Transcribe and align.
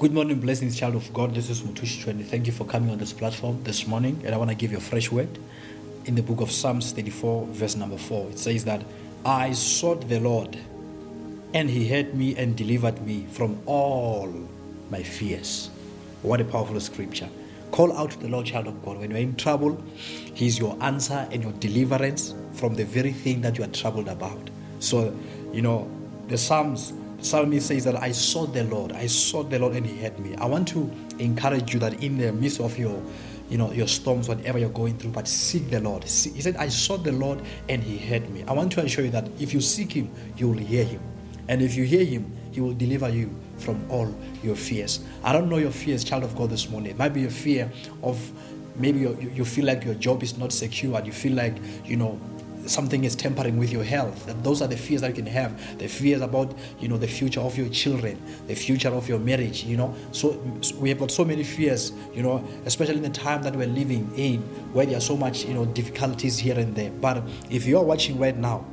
Good 0.00 0.14
morning, 0.14 0.40
blessings, 0.40 0.78
child 0.78 0.94
of 0.94 1.12
God. 1.12 1.34
This 1.34 1.50
is 1.50 1.60
Mothushi 1.60 2.02
Chuene. 2.02 2.24
Thank 2.24 2.46
you 2.46 2.54
for 2.54 2.64
coming 2.64 2.88
on 2.88 2.96
this 2.96 3.12
platform 3.12 3.62
this 3.64 3.86
morning. 3.86 4.18
And 4.24 4.34
I 4.34 4.38
want 4.38 4.48
to 4.48 4.56
give 4.56 4.72
you 4.72 4.78
a 4.78 4.80
fresh 4.80 5.12
word 5.12 5.28
in 6.06 6.14
the 6.14 6.22
book 6.22 6.40
of 6.40 6.50
Psalms 6.50 6.92
34, 6.92 7.48
verse 7.48 7.76
number 7.76 7.98
4. 7.98 8.30
It 8.30 8.38
says 8.38 8.64
that 8.64 8.82
I 9.26 9.52
sought 9.52 10.08
the 10.08 10.18
Lord, 10.18 10.58
and 11.52 11.68
he 11.68 11.86
heard 11.86 12.14
me 12.14 12.34
and 12.34 12.56
delivered 12.56 13.04
me 13.06 13.26
from 13.30 13.60
all 13.66 14.32
my 14.88 15.02
fears. 15.02 15.68
What 16.22 16.40
a 16.40 16.46
powerful 16.46 16.80
scripture. 16.80 17.28
Call 17.70 17.92
out 17.92 18.12
to 18.12 18.18
the 18.20 18.28
Lord, 18.28 18.46
child 18.46 18.68
of 18.68 18.82
God. 18.82 19.00
When 19.00 19.10
you're 19.10 19.20
in 19.20 19.36
trouble, 19.36 19.84
He's 20.32 20.58
your 20.58 20.78
answer 20.80 21.28
and 21.30 21.42
your 21.42 21.52
deliverance 21.52 22.32
from 22.54 22.74
the 22.74 22.86
very 22.86 23.12
thing 23.12 23.42
that 23.42 23.58
you 23.58 23.64
are 23.64 23.72
troubled 23.74 24.08
about. 24.08 24.48
So, 24.78 25.14
you 25.52 25.60
know, 25.60 25.90
the 26.28 26.38
Psalms 26.38 26.94
psalmist 27.20 27.68
says 27.68 27.84
that 27.84 27.96
I 27.96 28.12
sought 28.12 28.52
the 28.52 28.64
Lord, 28.64 28.92
I 28.92 29.06
sought 29.06 29.50
the 29.50 29.58
Lord 29.58 29.74
and 29.74 29.86
He 29.86 30.00
heard 30.00 30.18
me. 30.18 30.34
I 30.36 30.46
want 30.46 30.68
to 30.68 30.90
encourage 31.18 31.74
you 31.74 31.80
that 31.80 32.02
in 32.02 32.18
the 32.18 32.32
midst 32.32 32.60
of 32.60 32.78
your 32.78 33.02
you 33.48 33.58
know 33.58 33.72
your 33.72 33.88
storms, 33.88 34.28
whatever 34.28 34.58
you're 34.58 34.68
going 34.70 34.96
through, 34.96 35.10
but 35.10 35.26
seek 35.26 35.70
the 35.70 35.80
Lord. 35.80 36.04
He 36.04 36.40
said, 36.40 36.56
I 36.56 36.68
sought 36.68 37.02
the 37.02 37.12
Lord 37.12 37.42
and 37.68 37.82
He 37.82 37.98
heard 37.98 38.30
me. 38.30 38.44
I 38.46 38.52
want 38.52 38.72
to 38.72 38.82
assure 38.82 39.04
you 39.04 39.10
that 39.10 39.28
if 39.40 39.52
you 39.52 39.60
seek 39.60 39.92
Him, 39.92 40.10
you 40.36 40.48
will 40.48 40.58
hear 40.58 40.84
Him. 40.84 41.00
And 41.48 41.60
if 41.60 41.74
you 41.74 41.84
hear 41.84 42.04
Him, 42.04 42.32
He 42.52 42.60
will 42.60 42.74
deliver 42.74 43.08
you 43.08 43.34
from 43.58 43.84
all 43.90 44.14
your 44.42 44.54
fears. 44.54 45.00
I 45.24 45.32
don't 45.32 45.48
know 45.48 45.58
your 45.58 45.72
fears, 45.72 46.04
child 46.04 46.22
of 46.22 46.36
God, 46.36 46.50
this 46.50 46.70
morning. 46.70 46.92
It 46.92 46.96
might 46.96 47.12
be 47.12 47.24
a 47.24 47.30
fear 47.30 47.70
of 48.02 48.18
maybe 48.76 49.00
you, 49.00 49.32
you 49.34 49.44
feel 49.44 49.66
like 49.66 49.84
your 49.84 49.94
job 49.94 50.22
is 50.22 50.38
not 50.38 50.52
secure 50.52 50.96
and 50.96 51.06
you 51.06 51.12
feel 51.12 51.34
like, 51.34 51.56
you 51.84 51.96
know, 51.96 52.20
something 52.66 53.04
is 53.04 53.14
tampering 53.14 53.56
with 53.56 53.72
your 53.72 53.84
health. 53.84 54.26
Those 54.42 54.62
are 54.62 54.68
the 54.68 54.76
fears 54.76 55.00
that 55.00 55.08
you 55.08 55.14
can 55.14 55.26
have. 55.26 55.78
The 55.78 55.88
fears 55.88 56.20
about, 56.20 56.56
you 56.78 56.88
know, 56.88 56.96
the 56.96 57.08
future 57.08 57.40
of 57.40 57.56
your 57.56 57.68
children, 57.68 58.20
the 58.46 58.54
future 58.54 58.90
of 58.90 59.08
your 59.08 59.18
marriage, 59.18 59.64
you 59.64 59.76
know. 59.76 59.94
So, 60.12 60.40
so 60.60 60.76
we 60.76 60.88
have 60.88 60.98
got 60.98 61.10
so 61.10 61.24
many 61.24 61.44
fears, 61.44 61.92
you 62.14 62.22
know, 62.22 62.44
especially 62.64 62.96
in 62.96 63.02
the 63.02 63.10
time 63.10 63.42
that 63.42 63.54
we're 63.54 63.66
living 63.66 64.10
in 64.16 64.42
where 64.72 64.86
there 64.86 64.98
are 64.98 65.00
so 65.00 65.16
much, 65.16 65.44
you 65.44 65.54
know, 65.54 65.64
difficulties 65.66 66.38
here 66.38 66.58
and 66.58 66.74
there. 66.74 66.90
But 66.90 67.22
if 67.50 67.66
you 67.66 67.78
are 67.78 67.84
watching 67.84 68.18
right 68.18 68.36
now, 68.36 68.64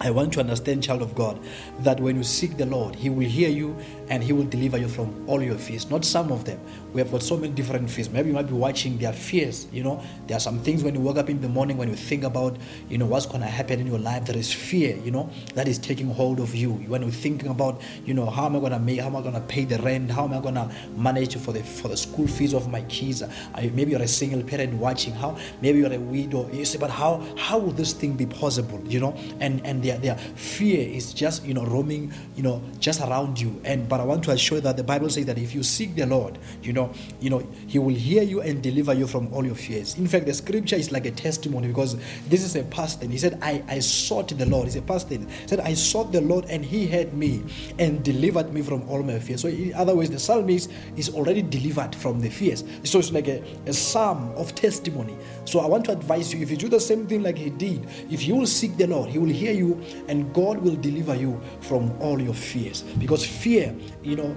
I 0.00 0.10
want 0.10 0.32
to 0.32 0.40
understand, 0.40 0.82
child 0.82 1.02
of 1.02 1.14
God, 1.14 1.38
that 1.80 2.00
when 2.00 2.16
you 2.16 2.24
seek 2.24 2.56
the 2.56 2.66
Lord, 2.66 2.96
He 2.96 3.10
will 3.10 3.28
hear 3.28 3.48
you 3.48 3.76
and 4.08 4.22
He 4.24 4.32
will 4.32 4.44
deliver 4.44 4.76
you 4.76 4.88
from 4.88 5.28
all 5.28 5.40
your 5.40 5.56
fears. 5.56 5.88
Not 5.88 6.04
some 6.04 6.32
of 6.32 6.44
them. 6.44 6.60
We 6.92 7.00
have 7.00 7.12
got 7.12 7.22
so 7.22 7.36
many 7.36 7.52
different 7.52 7.88
fears. 7.88 8.10
Maybe 8.10 8.28
you 8.28 8.34
might 8.34 8.48
be 8.48 8.54
watching 8.54 8.98
their 8.98 9.12
fears. 9.12 9.66
You 9.72 9.84
know, 9.84 10.02
there 10.26 10.36
are 10.36 10.40
some 10.40 10.58
things 10.58 10.82
when 10.82 10.94
you 10.94 11.00
wake 11.00 11.16
up 11.16 11.30
in 11.30 11.40
the 11.40 11.48
morning, 11.48 11.76
when 11.76 11.88
you 11.88 11.94
think 11.94 12.24
about, 12.24 12.56
you 12.88 12.98
know, 12.98 13.06
what's 13.06 13.26
going 13.26 13.40
to 13.40 13.46
happen 13.46 13.80
in 13.80 13.86
your 13.86 13.98
life, 14.00 14.26
there 14.26 14.36
is 14.36 14.52
fear, 14.52 14.96
you 14.96 15.12
know, 15.12 15.30
that 15.54 15.68
is 15.68 15.78
taking 15.78 16.08
hold 16.08 16.40
of 16.40 16.54
you. 16.54 16.72
When 16.72 17.02
you're 17.02 17.10
thinking 17.10 17.48
about, 17.48 17.80
you 18.04 18.14
know, 18.14 18.26
how 18.26 18.46
am 18.46 18.56
I 18.56 18.58
going 18.58 18.72
to 18.72 18.80
make, 18.80 19.00
how 19.00 19.06
am 19.06 19.16
I 19.16 19.22
going 19.22 19.34
to 19.34 19.40
pay 19.40 19.64
the 19.64 19.78
rent, 19.78 20.10
how 20.10 20.24
am 20.24 20.34
I 20.34 20.40
going 20.40 20.56
to 20.56 20.70
manage 20.96 21.36
for 21.36 21.52
the 21.52 21.62
for 21.62 21.88
the 21.88 21.96
school 21.96 22.26
fees 22.26 22.52
of 22.52 22.68
my 22.68 22.82
kids? 22.82 23.22
I, 23.22 23.70
maybe 23.72 23.92
you're 23.92 24.02
a 24.02 24.08
single 24.08 24.42
parent 24.42 24.74
watching. 24.74 25.14
How 25.14 25.38
maybe 25.62 25.78
you're 25.78 25.92
a 25.92 25.98
widow. 25.98 26.50
You 26.52 26.64
say, 26.64 26.78
but 26.78 26.90
how 26.90 27.24
how 27.36 27.58
will 27.58 27.72
this 27.72 27.92
thing 27.92 28.14
be 28.14 28.26
possible? 28.26 28.82
You 28.86 29.00
know, 29.00 29.16
and 29.40 29.64
and 29.64 29.83
their 29.84 29.98
their 29.98 30.16
fear 30.16 30.80
is 30.88 31.14
just 31.14 31.44
you 31.44 31.54
know 31.54 31.64
roaming, 31.64 32.12
you 32.36 32.42
know, 32.42 32.62
just 32.80 33.00
around 33.00 33.40
you. 33.40 33.60
And 33.64 33.88
but 33.88 34.00
I 34.00 34.04
want 34.04 34.24
to 34.24 34.30
assure 34.30 34.58
you 34.58 34.62
that 34.62 34.76
the 34.76 34.84
Bible 34.84 35.10
says 35.10 35.26
that 35.26 35.38
if 35.38 35.54
you 35.54 35.62
seek 35.62 35.94
the 35.94 36.06
Lord, 36.06 36.38
you 36.62 36.72
know, 36.72 36.92
you 37.20 37.30
know, 37.30 37.46
He 37.66 37.78
will 37.78 37.94
hear 37.94 38.22
you 38.22 38.40
and 38.40 38.62
deliver 38.62 38.94
you 38.94 39.06
from 39.06 39.32
all 39.32 39.44
your 39.44 39.54
fears. 39.54 39.96
In 39.96 40.06
fact, 40.06 40.26
the 40.26 40.34
scripture 40.34 40.76
is 40.76 40.92
like 40.92 41.06
a 41.06 41.10
testimony 41.10 41.68
because 41.68 41.96
this 42.28 42.42
is 42.42 42.56
a 42.56 42.64
past. 42.64 43.02
He 43.02 43.18
said, 43.18 43.38
I, 43.42 43.62
I 43.68 43.78
sought 43.80 44.28
the 44.28 44.46
Lord. 44.46 44.66
It's 44.66 44.76
a 44.76 44.82
past. 44.82 45.08
He 45.08 45.24
said, 45.46 45.60
I 45.60 45.74
sought 45.74 46.12
the 46.12 46.20
Lord 46.20 46.46
and 46.46 46.64
He 46.64 46.86
heard 46.86 47.14
me 47.14 47.42
and 47.78 48.02
delivered 48.02 48.52
me 48.52 48.62
from 48.62 48.88
all 48.88 49.02
my 49.02 49.18
fears. 49.18 49.42
So, 49.42 49.48
in 49.48 49.74
other 49.74 49.94
words, 49.94 50.10
the 50.10 50.18
psalmist 50.18 50.70
is 50.96 51.10
already 51.10 51.42
delivered 51.42 51.94
from 51.94 52.20
the 52.20 52.30
fears. 52.30 52.64
So, 52.84 52.98
it's 52.98 53.12
like 53.12 53.28
a, 53.28 53.42
a 53.66 53.72
psalm 53.72 54.32
of 54.36 54.54
testimony. 54.54 55.16
So, 55.44 55.60
I 55.60 55.66
want 55.66 55.84
to 55.86 55.92
advise 55.92 56.32
you 56.32 56.40
if 56.40 56.50
you 56.50 56.56
do 56.56 56.68
the 56.68 56.80
same 56.80 57.06
thing 57.06 57.22
like 57.22 57.36
He 57.36 57.50
did, 57.50 57.86
if 58.10 58.24
you 58.26 58.36
will 58.36 58.46
seek 58.46 58.76
the 58.76 58.86
Lord, 58.86 59.10
He 59.10 59.18
will 59.18 59.28
hear 59.28 59.52
you 59.52 59.73
and 60.08 60.32
God 60.34 60.58
will 60.58 60.76
deliver 60.76 61.14
you 61.14 61.40
from 61.60 61.90
all 62.00 62.20
your 62.20 62.34
fears. 62.34 62.82
Because 62.82 63.24
fear, 63.24 63.74
you 64.02 64.16
know, 64.16 64.36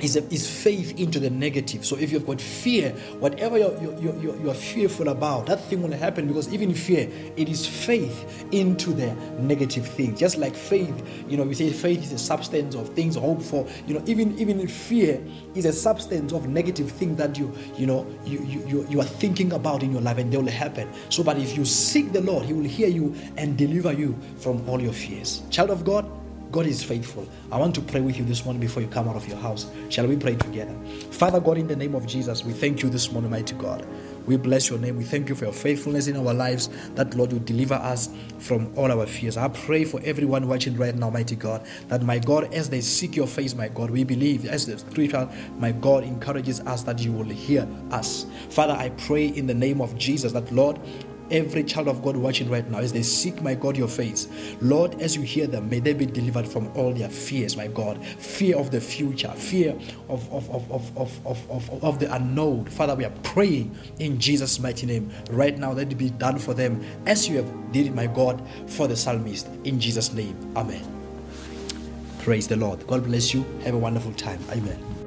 is, 0.00 0.16
a, 0.16 0.24
is 0.32 0.48
faith 0.48 0.98
into 0.98 1.18
the 1.18 1.30
negative. 1.30 1.84
So 1.84 1.96
if 1.96 2.12
you've 2.12 2.26
got 2.26 2.40
fear, 2.40 2.90
whatever 3.18 3.58
you're, 3.58 3.76
you're, 3.80 4.16
you're, 4.16 4.36
you're, 4.40 4.54
fearful 4.54 5.08
about, 5.08 5.46
that 5.46 5.60
thing 5.60 5.82
will 5.82 5.96
happen 5.96 6.26
because 6.26 6.52
even 6.52 6.74
fear, 6.74 7.08
it 7.36 7.48
is 7.48 7.66
faith 7.66 8.46
into 8.52 8.92
the 8.92 9.14
negative 9.38 9.86
thing. 9.86 10.16
Just 10.16 10.38
like 10.38 10.54
faith, 10.54 11.06
you 11.28 11.36
know, 11.36 11.44
we 11.44 11.54
say 11.54 11.70
faith 11.70 12.02
is 12.02 12.12
a 12.12 12.18
substance 12.18 12.74
of 12.74 12.88
things 12.90 13.16
hoped 13.16 13.42
for. 13.42 13.66
You 13.86 13.94
know, 13.94 14.02
even 14.06 14.38
even 14.38 14.66
fear 14.66 15.22
is 15.54 15.64
a 15.64 15.72
substance 15.72 16.32
of 16.32 16.48
negative 16.48 16.90
things 16.90 17.16
that 17.18 17.38
you 17.38 17.52
you 17.76 17.86
know 17.86 18.06
you, 18.24 18.42
you, 18.44 18.86
you 18.88 19.00
are 19.00 19.04
thinking 19.04 19.52
about 19.52 19.82
in 19.82 19.92
your 19.92 20.00
life 20.00 20.18
and 20.18 20.32
they 20.32 20.36
will 20.36 20.46
happen. 20.46 20.88
So, 21.10 21.22
but 21.22 21.38
if 21.38 21.56
you 21.56 21.64
seek 21.64 22.12
the 22.12 22.20
Lord, 22.20 22.44
He 22.44 22.52
will 22.52 22.64
hear 22.64 22.88
you 22.88 23.14
and 23.36 23.56
deliver 23.56 23.92
you 23.92 24.18
from 24.38 24.66
all 24.68 24.80
your 24.80 24.92
fears. 24.92 25.42
Child 25.50 25.70
of 25.70 25.84
God, 25.84 26.10
God 26.52 26.66
is 26.66 26.82
faithful. 26.82 27.28
I 27.50 27.58
want 27.58 27.74
to 27.74 27.80
pray 27.80 28.00
with 28.00 28.16
you 28.16 28.24
this 28.24 28.44
morning 28.44 28.60
before 28.60 28.82
you 28.82 28.88
come 28.88 29.08
out 29.08 29.16
of 29.16 29.28
your 29.28 29.36
house. 29.36 29.66
Shall 29.88 30.06
we 30.06 30.16
pray 30.16 30.36
together? 30.36 30.74
Father 31.10 31.40
God, 31.40 31.58
in 31.58 31.66
the 31.66 31.76
name 31.76 31.94
of 31.94 32.06
Jesus, 32.06 32.44
we 32.44 32.52
thank 32.52 32.82
you 32.82 32.88
this 32.88 33.10
morning, 33.12 33.30
mighty 33.30 33.54
God. 33.56 33.86
We 34.26 34.36
bless 34.36 34.68
your 34.68 34.78
name. 34.78 34.96
We 34.96 35.04
thank 35.04 35.28
you 35.28 35.34
for 35.34 35.44
your 35.44 35.52
faithfulness 35.52 36.08
in 36.08 36.16
our 36.16 36.34
lives, 36.34 36.68
that 36.94 37.14
Lord, 37.14 37.32
you 37.32 37.38
deliver 37.38 37.74
us 37.74 38.08
from 38.38 38.72
all 38.76 38.90
our 38.90 39.06
fears. 39.06 39.36
I 39.36 39.48
pray 39.48 39.84
for 39.84 40.00
everyone 40.04 40.48
watching 40.48 40.76
right 40.76 40.94
now, 40.94 41.10
mighty 41.10 41.36
God, 41.36 41.66
that 41.88 42.02
my 42.02 42.18
God, 42.18 42.52
as 42.52 42.68
they 42.68 42.80
seek 42.80 43.16
your 43.16 43.26
face, 43.26 43.54
my 43.54 43.68
God, 43.68 43.90
we 43.90 44.04
believe, 44.04 44.46
as 44.46 44.66
the 44.66 44.78
scripture, 44.78 45.28
my 45.58 45.72
God, 45.72 46.04
encourages 46.04 46.60
us 46.60 46.82
that 46.82 47.00
you 47.00 47.12
will 47.12 47.24
hear 47.24 47.68
us. 47.90 48.26
Father, 48.50 48.74
I 48.74 48.90
pray 48.90 49.26
in 49.26 49.46
the 49.46 49.54
name 49.54 49.80
of 49.80 49.96
Jesus 49.96 50.32
that, 50.32 50.50
Lord, 50.52 50.80
every 51.30 51.64
child 51.64 51.88
of 51.88 52.02
God 52.02 52.16
watching 52.16 52.48
right 52.48 52.68
now 52.70 52.78
as 52.78 52.92
they 52.92 53.02
seek, 53.02 53.42
my 53.42 53.54
God, 53.54 53.76
your 53.76 53.88
face. 53.88 54.28
Lord, 54.60 55.00
as 55.00 55.16
you 55.16 55.22
hear 55.22 55.46
them, 55.46 55.68
may 55.68 55.80
they 55.80 55.92
be 55.92 56.06
delivered 56.06 56.46
from 56.46 56.68
all 56.76 56.92
their 56.92 57.08
fears, 57.08 57.56
my 57.56 57.66
God. 57.68 58.04
Fear 58.04 58.56
of 58.56 58.70
the 58.70 58.80
future, 58.80 59.30
fear 59.32 59.72
of, 60.08 60.32
of, 60.32 60.50
of, 60.50 60.70
of, 60.70 60.98
of, 60.98 61.26
of, 61.26 61.50
of, 61.50 61.84
of 61.84 61.98
the 61.98 62.14
unknown. 62.14 62.66
Father, 62.66 62.94
we 62.94 63.04
are 63.04 63.12
praying 63.22 63.76
in 63.98 64.18
Jesus' 64.18 64.58
mighty 64.58 64.86
name 64.86 65.10
right 65.30 65.58
now. 65.58 65.72
Let 65.72 65.92
it 65.92 65.96
be 65.96 66.10
done 66.10 66.38
for 66.38 66.54
them 66.54 66.84
as 67.06 67.28
you 67.28 67.36
have 67.36 67.72
did 67.72 67.86
it, 67.86 67.94
my 67.94 68.06
God, 68.06 68.42
for 68.66 68.88
the 68.88 68.96
psalmist. 68.96 69.48
In 69.64 69.80
Jesus' 69.80 70.12
name, 70.12 70.36
Amen. 70.56 70.84
Praise 72.20 72.48
the 72.48 72.56
Lord. 72.56 72.84
God 72.86 73.04
bless 73.04 73.32
you. 73.32 73.44
Have 73.62 73.74
a 73.74 73.78
wonderful 73.78 74.12
time. 74.14 74.40
Amen. 74.50 75.05